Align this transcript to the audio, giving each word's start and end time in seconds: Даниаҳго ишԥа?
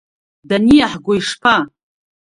Даниаҳго 0.47 1.11
ишԥа? 1.15 1.55